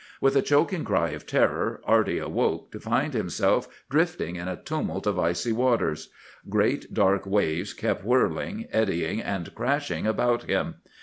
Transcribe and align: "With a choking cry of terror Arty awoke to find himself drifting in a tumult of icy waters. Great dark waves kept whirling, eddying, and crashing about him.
"With 0.19 0.35
a 0.35 0.41
choking 0.41 0.83
cry 0.83 1.09
of 1.11 1.27
terror 1.27 1.79
Arty 1.83 2.17
awoke 2.17 2.71
to 2.71 2.79
find 2.79 3.13
himself 3.13 3.67
drifting 3.87 4.35
in 4.35 4.47
a 4.47 4.55
tumult 4.55 5.05
of 5.05 5.19
icy 5.19 5.51
waters. 5.51 6.09
Great 6.49 6.91
dark 6.91 7.27
waves 7.27 7.73
kept 7.75 8.03
whirling, 8.03 8.65
eddying, 8.71 9.21
and 9.21 9.53
crashing 9.53 10.07
about 10.07 10.45
him. 10.45 10.77